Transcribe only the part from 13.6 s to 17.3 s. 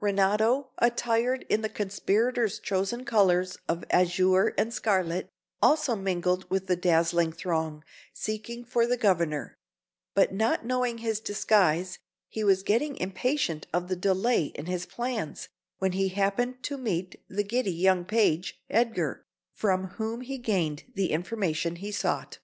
of the delay in his plans, when he happened to meet